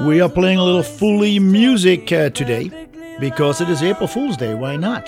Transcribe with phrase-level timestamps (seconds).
[0.00, 2.68] We are playing a little fully music uh, today
[3.20, 4.52] because it is April Fool's Day.
[4.52, 5.06] Why not?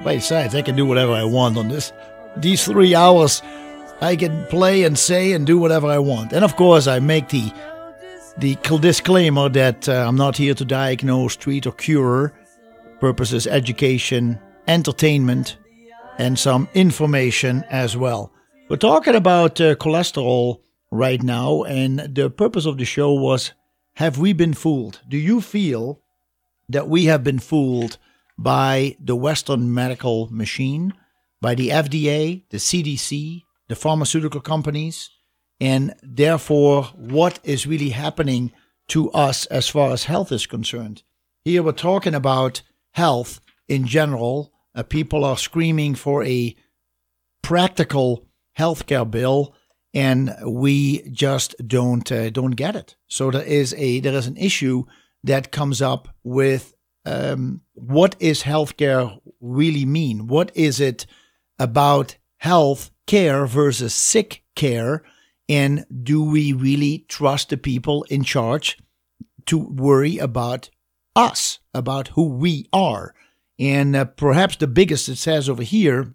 [0.04, 1.92] Besides, I can do whatever I want on this.
[2.36, 3.42] These three hours,
[4.00, 6.32] I can play and say and do whatever I want.
[6.32, 7.52] And of course, I make the
[8.38, 12.32] the disclaimer that uh, I'm not here to diagnose, treat, or cure.
[12.98, 15.58] Purposes: education, entertainment,
[16.18, 18.32] and some information as well.
[18.68, 20.60] We're talking about uh, cholesterol
[20.90, 23.52] right now, and the purpose of the show was
[24.00, 25.02] Have we been fooled?
[25.06, 26.00] Do you feel
[26.70, 27.98] that we have been fooled
[28.38, 30.94] by the Western medical machine,
[31.42, 35.10] by the FDA, the CDC, the pharmaceutical companies?
[35.60, 38.52] And therefore, what is really happening
[38.88, 41.02] to us as far as health is concerned?
[41.44, 44.50] Here we're talking about health in general.
[44.74, 46.56] Uh, people are screaming for a
[47.42, 48.26] practical
[48.58, 49.54] healthcare bill,
[49.92, 52.96] and we just don't uh, don't get it.
[53.08, 54.84] So there is a there is an issue
[55.24, 60.26] that comes up with um, what is healthcare really mean?
[60.26, 61.06] What is it
[61.58, 65.02] about health care versus sick care?
[65.48, 68.78] And do we really trust the people in charge
[69.46, 70.70] to worry about
[71.16, 73.14] us, about who we are?
[73.58, 76.14] And uh, perhaps the biggest, it says over here,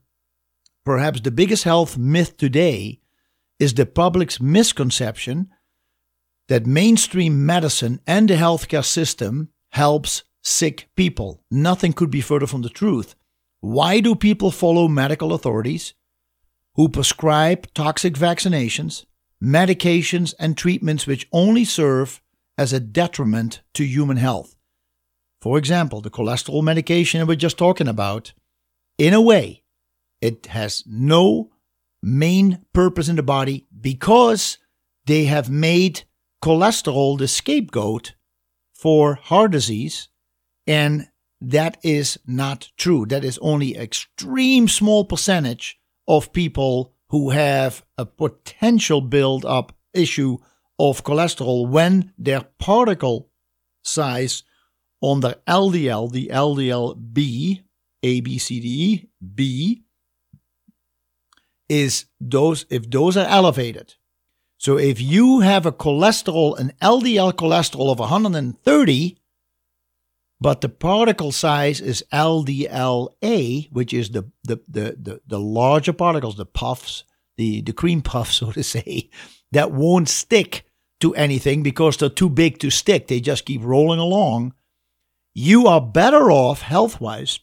[0.86, 3.02] perhaps the biggest health myth today
[3.60, 5.50] is the public's misconception
[6.48, 11.42] that mainstream medicine and the healthcare system helps sick people.
[11.50, 13.16] Nothing could be further from the truth.
[13.62, 15.94] Why do people follow medical authorities
[16.76, 19.06] who prescribe toxic vaccinations,
[19.44, 22.22] medications, and treatments which only serve
[22.58, 24.56] as a detriment to human health?
[25.42, 28.34] For example, the cholesterol medication we're just talking about,
[28.98, 29.64] in a way,
[30.22, 31.52] it has no
[32.06, 34.60] main purpose in the body because
[35.06, 36.04] they have made
[36.44, 38.14] cholesterol the scapegoat
[38.74, 40.10] for heart disease
[40.68, 41.08] and
[41.42, 43.06] that is not true.
[43.06, 50.38] That is only extreme small percentage of people who have a potential build up issue
[50.78, 53.30] of cholesterol when their particle
[53.84, 54.44] size
[55.02, 57.64] on the LDL, the LDL B,
[58.04, 59.85] A, B, C, D, E, B,
[61.70, 63.96] is those, if those are elevated.
[64.58, 69.18] So if you have a cholesterol, an LDL cholesterol of 130,
[70.40, 76.38] but the particle size is LDLA, which is the, the, the, the, the larger particles,
[76.38, 77.04] the puffs,
[77.38, 79.10] the, the cream puffs, so to say,
[79.52, 80.66] that won't stick
[81.02, 83.08] to anything because they're too big to stick.
[83.08, 84.54] They just keep rolling along.
[85.34, 87.40] You are better off health wise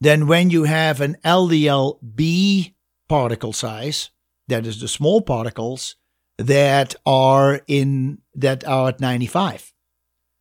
[0.00, 2.74] than when you have an LDLB
[3.08, 4.10] particle size,
[4.48, 5.96] that is the small particles
[6.38, 9.72] that are in that are at 95.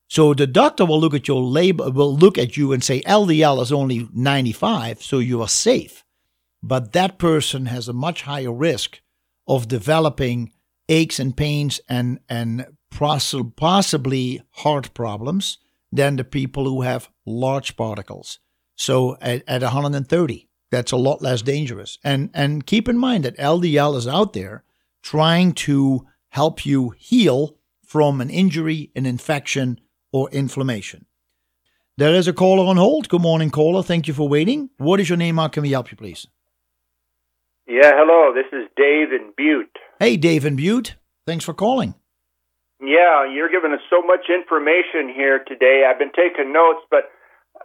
[0.09, 3.61] So the doctor will look at your label, will look at you and say LDL
[3.61, 6.05] is only 95, so you are safe.
[6.63, 9.01] But that person has a much higher risk
[9.47, 10.51] of developing
[10.89, 15.57] aches and pains and, and possibly heart problems
[15.91, 18.39] than the people who have large particles.
[18.75, 21.97] So at, at 130, that's a lot less dangerous.
[22.03, 24.63] And, and keep in mind that LDL is out there
[25.01, 29.79] trying to help you heal from an injury, an infection,
[30.11, 31.05] or inflammation.
[31.97, 33.09] There is a caller on hold.
[33.09, 33.81] Good morning, caller.
[33.81, 34.69] Thank you for waiting.
[34.77, 35.37] What is your name?
[35.37, 36.27] How can we help you, please?
[37.67, 38.33] Yeah, hello.
[38.33, 39.75] This is Dave in Butte.
[39.99, 40.95] Hey, Dave in Butte.
[41.25, 41.95] Thanks for calling.
[42.79, 45.83] Yeah, you're giving us so much information here today.
[45.89, 47.09] I've been taking notes, but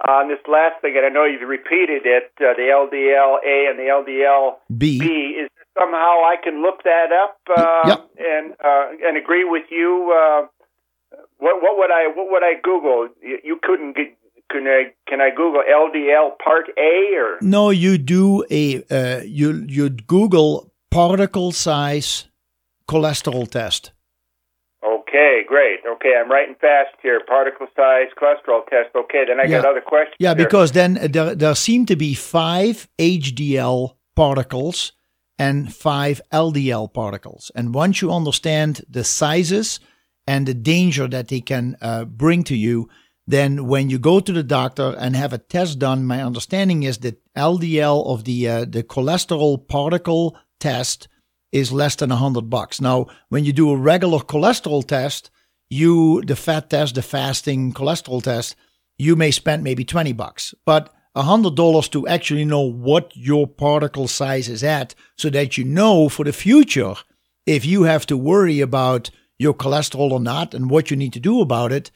[0.09, 3.89] on this last thing, and I know you've repeated it, uh, the LDL-A and the
[3.91, 5.07] LDL-B, B.
[5.41, 8.11] is somehow I can look that up uh, yep.
[8.19, 10.47] and uh, and agree with you uh,
[11.39, 13.09] what what would I what would I Google?
[13.23, 14.17] You, you couldn't get.
[14.51, 17.71] Can I can I Google LDL Part A or no?
[17.71, 22.29] You do a uh, you you Google particle size
[22.87, 23.93] cholesterol test.
[24.85, 25.79] Okay, great.
[25.87, 27.21] Okay, I'm writing fast here.
[27.27, 28.95] Particle size cholesterol test.
[28.97, 29.61] Okay, then I yeah.
[29.61, 30.17] got other questions.
[30.19, 30.45] Yeah, here.
[30.45, 34.93] because then there there seem to be five HDL particles
[35.39, 39.79] and five LDL particles, and once you understand the sizes
[40.27, 42.89] and the danger that they can uh, bring to you,
[43.27, 46.99] then when you go to the doctor and have a test done, my understanding is
[46.99, 51.07] that LDL of the uh, the cholesterol particle test
[51.53, 52.81] is less than a hundred bucks.
[52.81, 55.31] Now, when you do a regular cholesterol test,
[55.71, 58.57] you the fat test, the fasting cholesterol test,
[58.99, 63.47] you may spend maybe twenty bucks, but a hundred dollars to actually know what your
[63.47, 66.95] particle size is at, so that you know for the future
[67.47, 71.21] if you have to worry about your cholesterol or not and what you need to
[71.21, 71.91] do about it,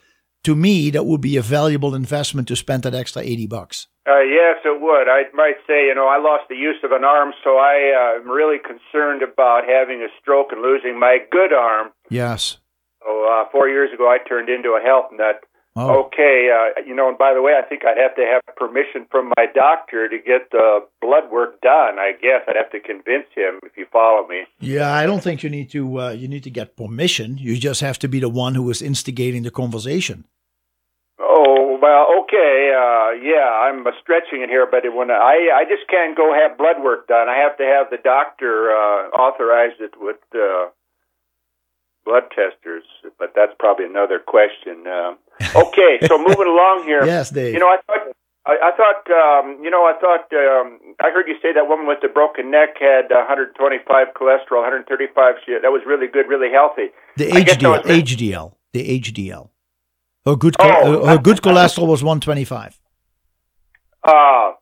[0.45, 3.87] to me, that would be a valuable investment to spend that extra 80 bucks.
[4.07, 5.09] Uh, yes, it would.
[5.11, 8.21] I might say, you know, I lost the use of an arm, so I uh,
[8.21, 11.91] am really concerned about having a stroke and losing my good arm.
[12.09, 12.59] Yes.
[13.03, 15.43] So uh, four years ago, I turned into a health nut.
[15.79, 16.05] Oh.
[16.07, 19.07] Okay, uh, you know, and by the way, I think I'd have to have permission
[19.11, 21.99] from my doctor to get the blood work done.
[21.99, 24.45] I guess I'd have to convince him if you follow me.
[24.59, 26.01] Yeah, I don't think you need to.
[26.01, 27.37] Uh, you need to get permission.
[27.37, 30.25] You just have to be the one who is instigating the conversation.
[31.19, 36.17] Oh well, okay, uh, yeah, I'm stretching it here, but when I I just can't
[36.17, 37.29] go have blood work done.
[37.29, 40.19] I have to have the doctor uh, authorize it with.
[40.35, 40.75] Uh,
[42.07, 42.85] blood testers,
[43.19, 44.87] but that's probably another question.
[44.87, 45.19] Uh,
[45.59, 47.05] okay, so moving along here.
[47.05, 47.53] Yes, Dave.
[47.53, 48.15] You know, I thought.
[48.47, 51.89] I, I thought, um, you know, I thought, um, I heard you say that woman
[51.89, 55.35] with the broken neck had 125 cholesterol, 135.
[55.45, 56.95] She, that was really good, really healthy.
[57.17, 59.51] The HDL, HDL, the HDL.
[60.27, 62.81] Her good, oh, her good cholesterol was 125.
[64.03, 64.53] Uh,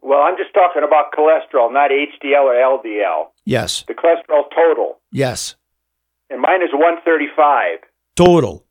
[0.00, 3.26] well, I'm just talking about cholesterol, not HDL or LDL.
[3.44, 3.84] Yes.
[3.86, 4.98] The cholesterol total.
[5.12, 5.56] Yes.
[6.30, 7.80] And mine is 135.
[8.16, 8.64] Total.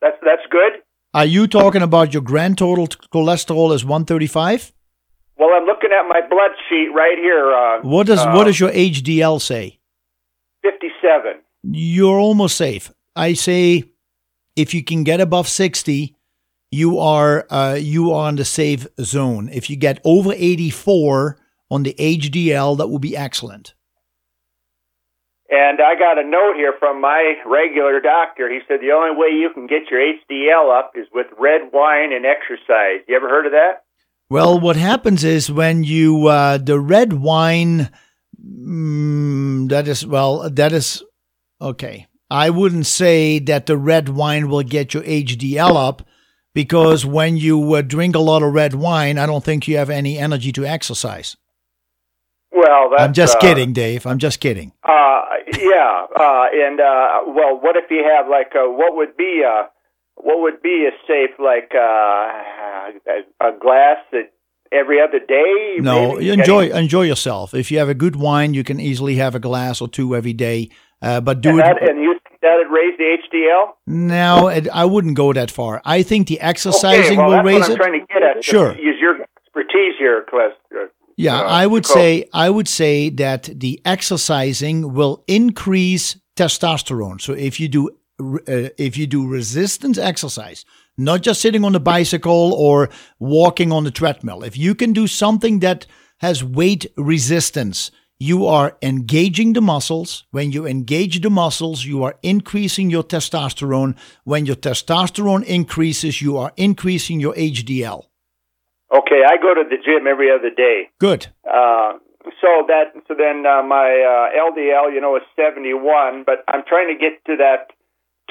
[0.00, 0.82] That's that's good.
[1.12, 4.72] Are you talking about your grand total cholesterol is 135?
[5.36, 7.52] Well, I'm looking at my blood sheet right here.
[7.52, 9.78] Uh, what does uh, what does your HDL say?
[10.62, 11.40] 57.
[11.62, 12.92] You're almost safe.
[13.16, 13.89] I say
[14.56, 16.16] if you can get above 60,
[16.70, 19.48] you are uh, you are in the safe zone.
[19.52, 21.38] If you get over 84
[21.70, 23.74] on the HDL, that would be excellent.
[25.50, 28.48] And I got a note here from my regular doctor.
[28.48, 32.12] He said the only way you can get your HDL up is with red wine
[32.12, 33.04] and exercise.
[33.08, 33.82] You ever heard of that?
[34.28, 37.90] Well, what happens is when you uh, the red wine,
[38.40, 41.02] mm, that is well, that is
[41.60, 42.06] okay.
[42.30, 46.06] I wouldn't say that the red wine will get your HDL up
[46.54, 49.90] because when you uh, drink a lot of red wine, I don't think you have
[49.90, 51.36] any energy to exercise.
[52.52, 54.06] Well, I'm just uh, kidding, Dave.
[54.06, 54.72] I'm just kidding.
[54.82, 55.22] Uh,
[55.58, 59.68] yeah, uh, and uh, well, what if you have like uh, what would be a
[60.14, 64.32] what would be a safe like uh, a glass that
[64.72, 65.76] every other day?
[65.78, 67.54] No, enjoy enjoy yourself.
[67.54, 70.32] If you have a good wine, you can easily have a glass or two every
[70.32, 70.70] day.
[71.02, 71.62] Uh, but do and it.
[71.62, 73.72] That, and you think that would raise the HDL?
[73.86, 75.80] No, it, I wouldn't go that far.
[75.84, 77.76] I think the exercising okay, well, will raise it.
[77.76, 78.44] trying to get at.
[78.44, 78.76] Sure.
[78.76, 80.52] Use your expertise here, Cliff.
[81.16, 87.20] Yeah, uh, I would say I would say that the exercising will increase testosterone.
[87.20, 87.90] So if you do
[88.20, 90.64] uh, if you do resistance exercise,
[90.96, 92.88] not just sitting on the bicycle or
[93.18, 95.86] walking on the treadmill, if you can do something that
[96.20, 97.90] has weight resistance,
[98.20, 100.24] you are engaging the muscles.
[100.30, 103.96] When you engage the muscles, you are increasing your testosterone.
[104.24, 108.04] When your testosterone increases, you are increasing your HDL.
[108.92, 110.90] Okay, I go to the gym every other day.
[110.98, 111.28] Good.
[111.48, 111.94] Uh,
[112.42, 116.88] so that so then uh, my uh, LDL, you know, is 71, but I'm trying
[116.88, 117.70] to get to that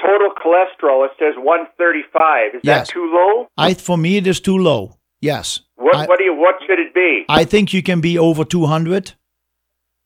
[0.00, 1.04] total cholesterol.
[1.04, 2.54] It says 135.
[2.54, 2.86] Is yes.
[2.86, 3.48] that too low?
[3.56, 4.98] I for me it is too low.
[5.20, 5.60] Yes.
[5.76, 7.24] What I, what do you what should it be?
[7.28, 9.14] I think you can be over 200.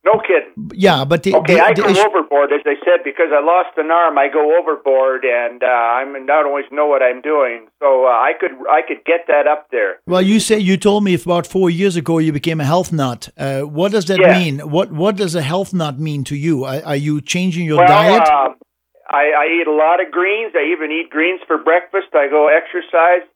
[0.05, 0.71] No kidding.
[0.75, 3.79] Yeah, but the, okay, the, I go the, overboard as I said because I lost
[3.79, 4.19] an arm.
[4.19, 7.69] I go overboard, and uh, I'm not always know what I'm doing.
[7.81, 10.01] So uh, I could I could get that up there.
[10.07, 13.31] Well, you say you told me about four years ago you became a health nut.
[13.39, 14.39] Uh, what does that yes.
[14.39, 14.71] mean?
[14.71, 16.65] What what does a health nut mean to you?
[16.65, 18.29] Are, are you changing your well, diet?
[18.29, 18.51] Uh,
[19.09, 20.53] I, I eat a lot of greens.
[20.55, 22.09] I even eat greens for breakfast.
[22.15, 23.29] I go exercise.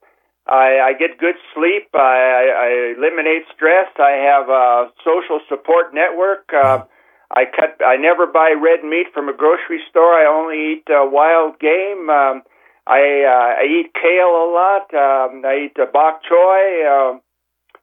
[0.48, 1.92] I, I get good sleep.
[1.92, 3.92] I, I, eliminate stress.
[4.00, 6.48] I have a social support network.
[6.48, 6.84] Uh,
[7.30, 7.84] I cut.
[7.84, 10.16] I never buy red meat from a grocery store.
[10.16, 12.08] I only eat uh, wild game.
[12.08, 12.42] Um,
[12.88, 14.88] I uh, I eat kale a lot.
[14.96, 16.64] Um, I eat uh, bok choy.
[16.88, 17.20] Uh,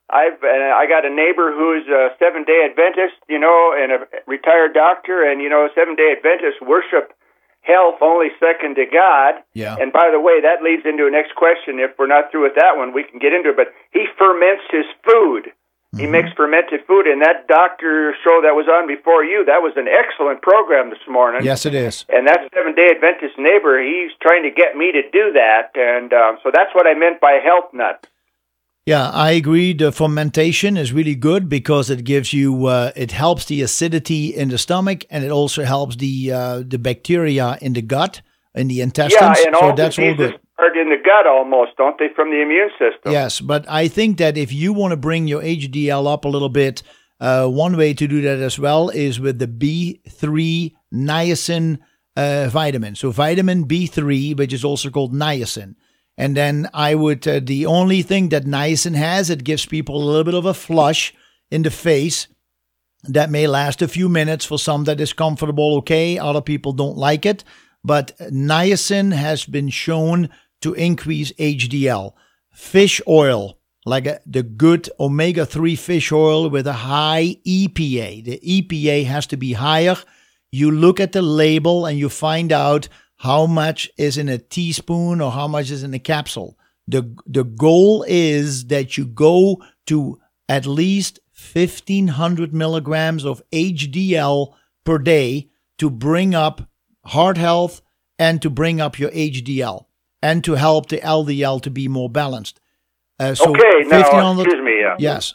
[0.09, 3.99] I've uh, I got a neighbor who's a seven day Adventist, you know, and a
[4.25, 7.13] retired doctor, and you know, seven day Adventists worship
[7.65, 9.41] health only second to God.
[9.53, 9.75] Yeah.
[9.79, 11.81] And by the way, that leads into a next question.
[11.81, 13.57] If we're not through with that one, we can get into it.
[13.57, 15.51] But he ferments his food.
[15.95, 16.11] He mm-hmm.
[16.11, 19.87] makes fermented food, and that doctor show that was on before you, that was an
[19.87, 21.39] excellent program this morning.
[21.45, 22.03] Yes, it is.
[22.09, 26.11] And that Seven Day Adventist neighbor, he's trying to get me to do that, and
[26.11, 28.07] um, so that's what I meant by health nut.
[28.85, 29.73] Yeah, I agree.
[29.73, 34.49] The fermentation is really good because it gives you, uh, it helps the acidity in
[34.49, 38.21] the stomach, and it also helps the uh, the bacteria in the gut,
[38.53, 39.39] in the intestines.
[39.39, 40.39] Yeah, and so all that's all good
[40.85, 43.11] in the gut almost, don't they, from the immune system?
[43.11, 46.49] Yes, but I think that if you want to bring your HDL up a little
[46.49, 46.83] bit,
[47.19, 51.79] uh, one way to do that as well is with the B3 niacin
[52.15, 52.95] uh, vitamin.
[52.95, 55.75] So vitamin B3, which is also called niacin.
[56.17, 60.05] And then I would, uh, the only thing that niacin has, it gives people a
[60.05, 61.13] little bit of a flush
[61.51, 62.27] in the face
[63.03, 64.45] that may last a few minutes.
[64.45, 66.17] For some, that is comfortable, okay.
[66.17, 67.43] Other people don't like it.
[67.83, 70.29] But niacin has been shown
[70.61, 72.13] to increase HDL.
[72.51, 78.23] Fish oil, like a, the good omega 3 fish oil with a high EPA.
[78.23, 79.97] The EPA has to be higher.
[80.51, 82.87] You look at the label and you find out
[83.25, 86.57] how much is in a teaspoon or how much is in a capsule.
[86.87, 91.19] The, the goal is that you go to at least
[91.53, 94.53] 1500 milligrams of HDL
[94.83, 96.69] per day to bring up
[97.05, 97.81] heart health
[98.19, 99.85] and to bring up your HDL
[100.21, 102.59] and to help the LDL to be more balanced.
[103.19, 104.83] Uh, so okay, now, excuse me.
[104.83, 105.33] Uh, yes.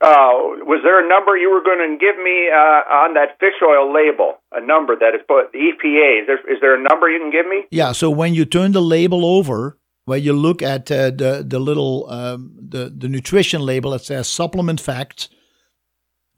[0.00, 3.54] Uh, was there a number you were going to give me uh, on that fish
[3.62, 4.38] oil label?
[4.54, 6.22] A number that is put the EPA.
[6.22, 7.64] Is there, is there a number you can give me?
[7.70, 7.92] Yeah.
[7.92, 12.08] So when you turn the label over, where you look at uh, the the little
[12.10, 15.28] um, the the nutrition label that says supplement facts,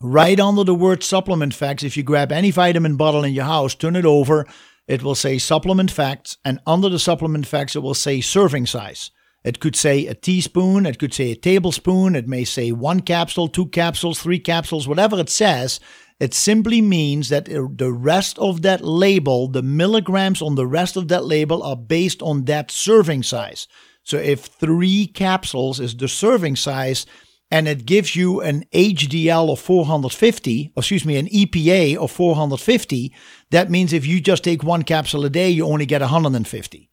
[0.00, 3.75] right under the word supplement facts, if you grab any vitamin bottle in your house,
[3.75, 4.46] turn it over,
[4.87, 9.11] it will say supplement facts, and under the supplement facts, it will say serving size.
[9.42, 13.46] It could say a teaspoon, it could say a tablespoon, it may say one capsule,
[13.46, 15.78] two capsules, three capsules, whatever it says.
[16.18, 21.08] It simply means that the rest of that label, the milligrams on the rest of
[21.08, 23.68] that label, are based on that serving size.
[24.02, 27.04] So if three capsules is the serving size,
[27.50, 33.14] and it gives you an HDL of 450, excuse me, an EPA of 450,
[33.50, 36.90] that means if you just take one capsule a day, you only get 150.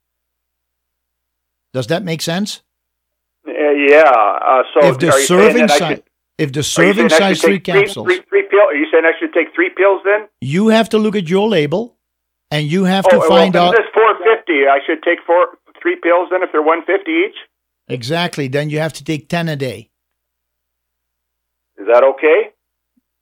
[1.74, 2.62] Does that make sense?
[3.48, 3.52] Uh,
[3.88, 4.04] yeah.
[4.04, 6.02] Uh, so if the serving size,
[6.44, 9.34] if the serving size three capsules, Three three, three, three Are you saying I should
[9.34, 10.28] take three pills then?
[10.42, 11.98] You have to look at your label,
[12.52, 13.72] and you have oh, to find well, out.
[13.72, 14.68] This four fifty.
[14.68, 17.38] I should take four three pills then if they're one fifty each.
[17.88, 18.48] Exactly.
[18.48, 19.90] Then you have to take ten a day.
[21.78, 22.52] Is that okay?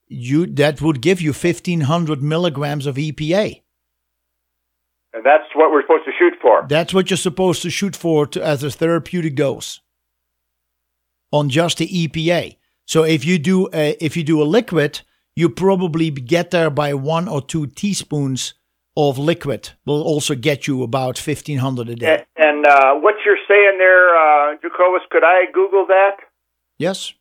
[0.07, 3.61] You that would give you fifteen hundred milligrams of EPA.
[5.13, 6.65] And that's what we're supposed to shoot for.
[6.67, 9.81] That's what you're supposed to shoot for to, as a therapeutic dose
[11.31, 12.57] on just the EPA.
[12.85, 15.01] So if you do a, if you do a liquid,
[15.35, 18.53] you probably get there by one or two teaspoons
[18.97, 19.69] of liquid.
[19.85, 22.25] Will also get you about fifteen hundred a day.
[22.35, 26.17] And, and uh, what you're saying there, uh, Jacobus, could I Google that?
[26.77, 27.13] Yes.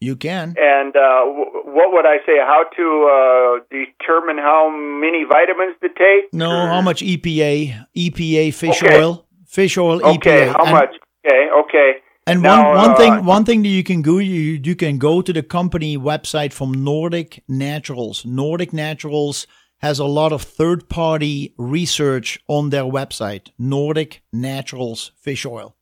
[0.00, 0.54] You can.
[0.58, 2.36] And uh, w- what would I say?
[2.38, 6.32] How to uh, determine how many vitamins to take?
[6.32, 6.66] No, or?
[6.68, 7.86] how much EPA?
[7.96, 8.98] EPA fish okay.
[8.98, 10.16] oil, fish oil EPA.
[10.16, 10.52] okay, EPA.
[10.52, 10.94] how and, much?
[11.24, 11.92] Okay, okay.
[12.26, 14.98] And now, one, one uh, thing one thing that you can go you you can
[14.98, 18.24] go to the company website from Nordic Naturals.
[18.24, 19.46] Nordic Naturals
[19.78, 23.50] has a lot of third party research on their website.
[23.58, 25.76] Nordic Naturals fish oil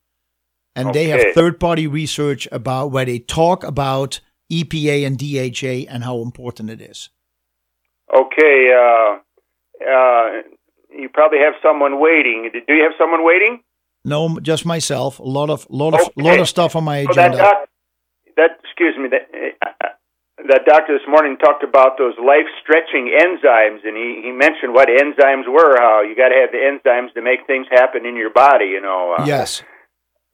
[0.74, 1.04] and okay.
[1.04, 4.20] they have third party research about where they talk about
[4.50, 7.10] EPA and DHA and how important it is.
[8.14, 9.18] Okay, uh,
[9.88, 10.30] uh,
[10.90, 12.50] you probably have someone waiting.
[12.52, 13.62] Do you have someone waiting?
[14.04, 15.18] No, just myself.
[15.18, 16.12] A lot of lot of okay.
[16.16, 17.36] lot of stuff on my agenda.
[17.36, 17.68] that, doc,
[18.36, 19.30] that excuse me that
[19.62, 19.88] uh,
[20.48, 24.88] that doctor this morning talked about those life stretching enzymes, and he he mentioned what
[24.88, 25.78] enzymes were.
[25.78, 28.66] How you got to have the enzymes to make things happen in your body.
[28.66, 29.14] You know.
[29.18, 29.62] Uh, yes.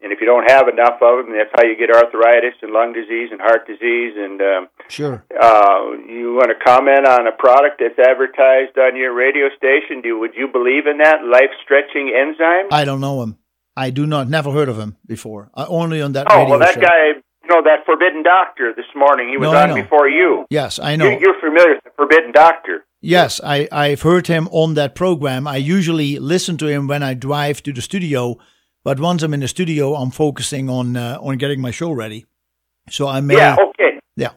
[0.00, 2.92] And if you don't have enough of them, that's how you get arthritis and lung
[2.92, 4.14] disease and heart disease.
[4.14, 9.12] And um, sure, uh, you want to comment on a product that's advertised on your
[9.12, 10.00] radio station?
[10.00, 12.70] Do would you believe in that life stretching enzyme?
[12.70, 13.38] I don't know him.
[13.78, 14.28] I do not.
[14.28, 15.50] Never heard of him before.
[15.54, 16.26] Uh, only on that.
[16.30, 16.80] Oh well, that show.
[16.80, 17.22] guy.
[17.42, 19.30] You know that Forbidden Doctor this morning.
[19.30, 20.44] He was no, on before you.
[20.50, 21.08] Yes, I know.
[21.08, 22.84] You, you're familiar with the Forbidden Doctor.
[23.00, 25.46] Yes, I, I've heard him on that program.
[25.46, 28.38] I usually listen to him when I drive to the studio
[28.88, 32.24] but once I'm in the studio, I'm focusing on uh, on getting my show ready.
[32.88, 33.36] So I may.
[33.36, 33.56] Yeah.
[33.60, 34.00] Okay.
[34.16, 34.32] Yeah.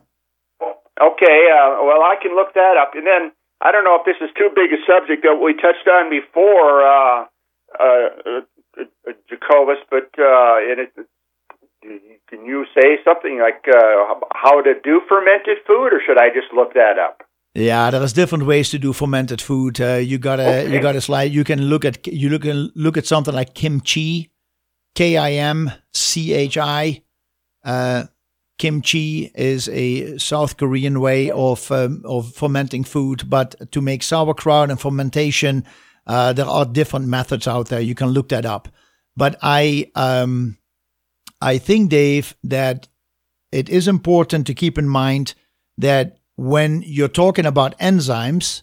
[0.62, 1.40] Okay.
[1.48, 3.32] Uh, well, I can look that up, and then
[3.62, 6.84] I don't know if this is too big a subject that we touched on before,
[6.84, 7.26] uh,
[7.80, 8.42] uh,
[8.82, 10.94] uh Jacobus, but uh, it,
[12.30, 16.54] can you say something like uh, how to do fermented food, or should I just
[16.54, 17.24] look that up?
[17.54, 19.82] Yeah, there's different ways to do fermented food.
[19.82, 20.74] Uh, you gotta okay.
[20.74, 21.32] you gotta slide.
[21.32, 24.32] You can look at you look look at something like kimchi,
[24.96, 27.04] K I M C H I.
[27.64, 28.06] Uh,
[28.58, 34.70] kimchi is a South Korean way of um, of fermenting food, but to make sauerkraut
[34.70, 35.66] and fermentation,
[36.08, 37.80] uh, there are different methods out there.
[37.82, 38.68] You can look that up.
[39.16, 40.58] But I um,
[41.42, 42.88] I think, Dave, that
[43.52, 45.34] it is important to keep in mind
[45.78, 48.62] that when you're talking about enzymes,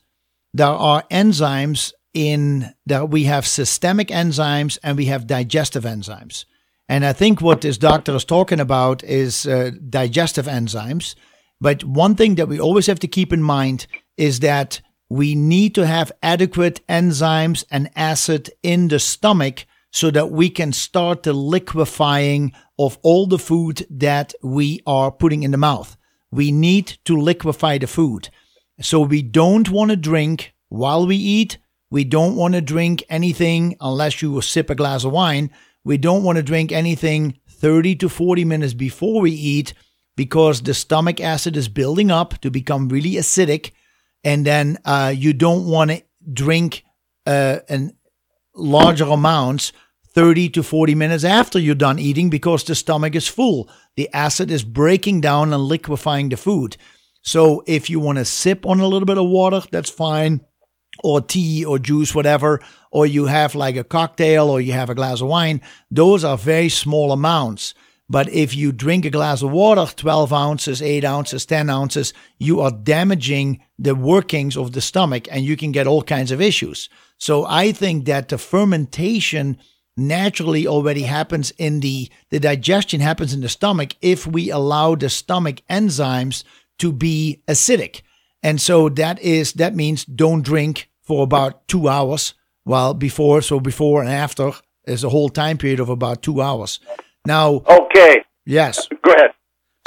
[0.55, 6.45] there are enzymes in that we have systemic enzymes and we have digestive enzymes.
[6.89, 11.15] And I think what this doctor is talking about is uh, digestive enzymes.
[11.61, 15.75] But one thing that we always have to keep in mind is that we need
[15.75, 21.33] to have adequate enzymes and acid in the stomach so that we can start the
[21.33, 25.97] liquefying of all the food that we are putting in the mouth.
[26.31, 28.29] We need to liquefy the food.
[28.81, 31.59] So we don't want to drink while we eat.
[31.91, 35.51] We don't want to drink anything unless you sip a glass of wine.
[35.85, 39.73] We don't want to drink anything 30 to 40 minutes before we eat
[40.17, 43.73] because the stomach acid is building up to become really acidic.
[44.29, 46.85] And then uh, you don't want to drink
[47.25, 47.97] uh, an
[48.55, 49.73] larger amounts
[50.13, 53.71] 30 to 40 minutes after you're done eating because the stomach is full.
[53.97, 56.77] The acid is breaking down and liquefying the food.
[57.23, 60.43] So if you want to sip on a little bit of water, that's fine,
[61.03, 64.95] or tea or juice, whatever, or you have like a cocktail or you have a
[64.95, 67.73] glass of wine, those are very small amounts.
[68.11, 72.61] But if you drink a glass of water, 12 ounces, 8 ounces, 10 ounces, you
[72.61, 76.89] are damaging the workings of the stomach and you can get all kinds of issues.
[77.19, 79.59] So I think that the fermentation
[79.97, 85.11] naturally already happens in the, the digestion happens in the stomach if we allow the
[85.11, 86.45] stomach enzymes
[86.79, 88.03] to be acidic.
[88.43, 92.35] And so that is, that means don't drink for about two hours
[92.65, 94.53] while before, so before and after
[94.87, 96.79] is a whole time period of about two hours.
[97.27, 98.25] Now, okay.
[98.47, 98.89] Yes.
[99.03, 99.31] Go ahead.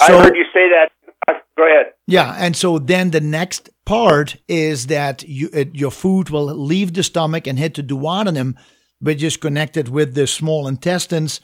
[0.05, 0.89] So, I heard you say that.
[1.27, 1.93] Uh, go ahead.
[2.07, 6.93] Yeah, and so then the next part is that you, it, your food will leave
[6.93, 8.55] the stomach and hit the duodenum,
[8.99, 11.41] which is connected with the small intestines.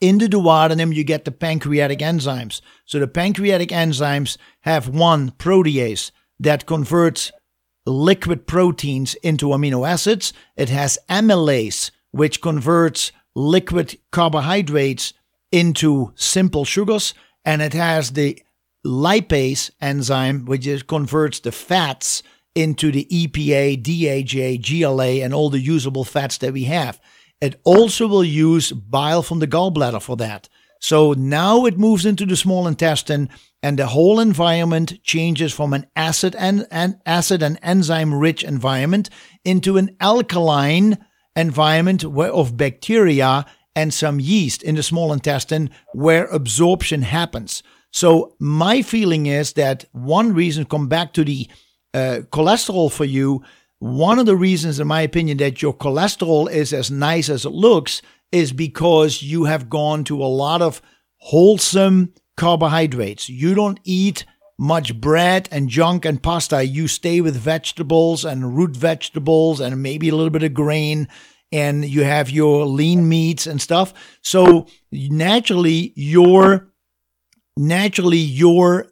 [0.00, 2.60] In the duodenum, you get the pancreatic enzymes.
[2.84, 7.32] So the pancreatic enzymes have one protease that converts
[7.86, 10.32] liquid proteins into amino acids.
[10.56, 15.12] It has amylase, which converts liquid carbohydrates
[15.50, 17.14] into simple sugars.
[17.44, 18.42] And it has the
[18.86, 22.22] lipase enzyme, which is, converts the fats
[22.54, 27.00] into the EPA, DHA, GLA, and all the usable fats that we have.
[27.40, 30.48] It also will use bile from the gallbladder for that.
[30.80, 33.30] So now it moves into the small intestine
[33.62, 39.08] and the whole environment changes from an acid and, and acid and enzyme rich environment
[39.44, 40.98] into an alkaline
[41.36, 43.44] environment where of bacteria
[43.76, 47.62] and some yeast in the small intestine where absorption happens.
[47.92, 51.48] So my feeling is that one reason come back to the
[51.92, 53.42] uh, cholesterol for you
[53.84, 57.50] one of the reasons, in my opinion, that your cholesterol is as nice as it
[57.50, 58.00] looks
[58.32, 60.80] is because you have gone to a lot of
[61.18, 63.28] wholesome carbohydrates.
[63.28, 64.24] You don't eat
[64.58, 66.64] much bread and junk and pasta.
[66.64, 71.08] You stay with vegetables and root vegetables and maybe a little bit of grain
[71.50, 73.92] and you have your lean meats and stuff.
[74.22, 76.68] So naturally your
[77.56, 78.86] naturally your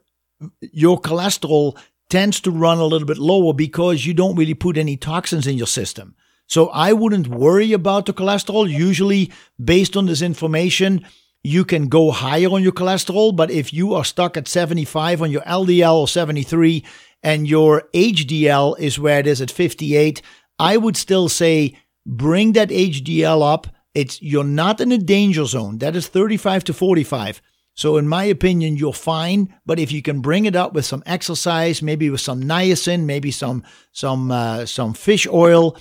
[0.61, 1.77] your cholesterol
[2.09, 5.57] tends to run a little bit lower because you don't really put any toxins in
[5.57, 6.15] your system.
[6.47, 8.69] So I wouldn't worry about the cholesterol.
[8.69, 9.31] Usually,
[9.63, 11.05] based on this information,
[11.43, 13.35] you can go higher on your cholesterol.
[13.35, 16.83] But if you are stuck at 75 on your LDL or 73
[17.21, 20.21] and your HDL is where it is at 58,
[20.59, 23.67] I would still say bring that HDL up.
[23.93, 25.77] It's you're not in a danger zone.
[25.79, 27.41] That is 35 to 45.
[27.75, 29.53] So, in my opinion, you're fine.
[29.65, 33.31] But if you can bring it up with some exercise, maybe with some niacin, maybe
[33.31, 35.77] some some uh, some fish oil,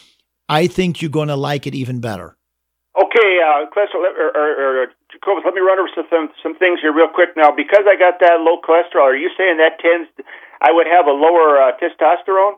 [0.49, 2.37] I think you're going to like it even better.
[2.95, 4.87] Okay, uh, cholesterol, or, or, or,
[5.23, 7.51] Jacobus, let me run over some some things here real quick now.
[7.55, 10.11] Because I got that low cholesterol, are you saying that tends
[10.61, 12.55] I would have a lower uh, testosterone?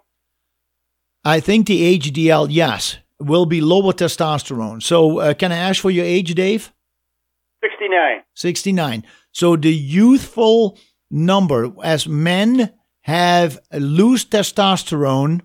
[1.24, 4.83] I think the HDL, yes, will be lower testosterone.
[4.83, 6.72] So, uh, can I ask for your age, Dave?
[7.62, 8.22] 69.
[8.35, 9.05] 69.
[9.33, 10.79] So the youthful
[11.11, 12.72] number, as men
[13.03, 15.40] have lose testosterone,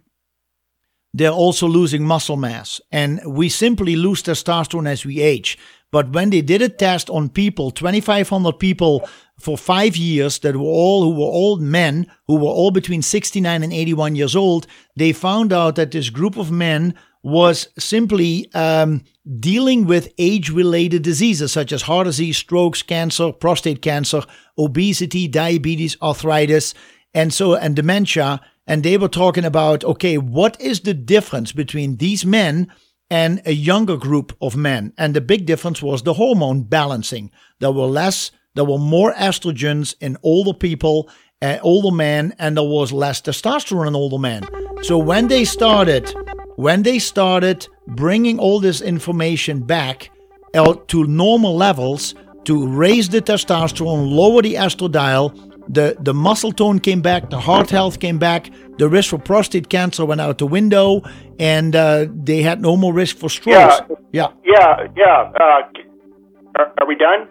[1.13, 2.81] they're also losing muscle mass.
[2.91, 5.57] And we simply lose testosterone as we age.
[5.91, 9.07] But when they did a test on people, 2,500 people
[9.39, 13.63] for five years that were all who were old men, who were all between 69
[13.63, 19.03] and 81 years old, they found out that this group of men was simply um,
[19.39, 24.23] dealing with age related diseases such as heart disease, strokes, cancer, prostate cancer,
[24.57, 26.73] obesity, diabetes, arthritis,
[27.13, 28.39] and so and dementia.
[28.67, 32.71] And they were talking about okay, what is the difference between these men
[33.09, 34.93] and a younger group of men?
[34.97, 37.31] And the big difference was the hormone balancing.
[37.59, 41.09] There were less, there were more estrogens in older people,
[41.41, 44.43] uh, older men, and there was less testosterone in older men.
[44.81, 46.13] So when they started
[46.59, 50.11] when they started bringing all this information back
[50.53, 56.79] out to normal levels to raise the testosterone, lower the estradiol, the, the muscle tone
[56.79, 60.47] came back, the heart health came back, the risk for prostate cancer went out the
[60.47, 61.01] window,
[61.39, 63.81] and uh, they had no more risk for strokes.
[64.11, 64.87] Yeah, yeah, yeah.
[64.97, 65.31] yeah.
[65.39, 67.27] Uh, are, are, we done?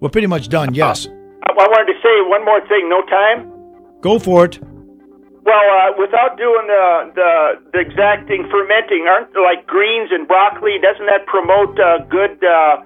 [0.00, 0.74] We're pretty much done.
[0.74, 1.06] Yes.
[1.06, 1.10] Uh,
[1.48, 2.88] I wanted to say one more thing.
[2.88, 3.52] No time.
[4.00, 4.60] Go for it.
[4.62, 10.76] Well, uh, without doing the, the the exacting fermenting, aren't like greens and broccoli?
[10.80, 12.82] Doesn't that promote uh, good uh,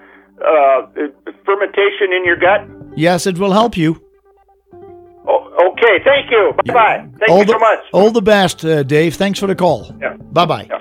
[0.46, 0.86] uh,
[1.44, 2.66] fermentation in your gut?
[2.96, 4.01] Yes, it will help you.
[5.52, 6.52] Okay, thank you.
[6.66, 7.08] Bye bye.
[7.18, 7.78] Thank all you the, so much.
[7.92, 9.14] All the best, uh, Dave.
[9.16, 9.94] Thanks for the call.
[10.00, 10.16] Yeah.
[10.16, 10.66] Bye bye.
[10.68, 10.78] Yeah.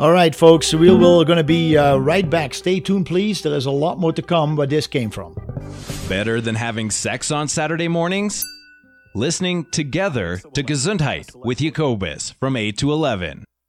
[0.00, 0.74] All right, folks.
[0.74, 2.52] We will going to be uh, right back.
[2.54, 3.42] Stay tuned, please.
[3.42, 5.36] There is a lot more to come where this came from.
[6.08, 8.44] Better than having sex on Saturday mornings?
[9.14, 13.44] Listening together to Gesundheit with Jacobus from 8 to 11.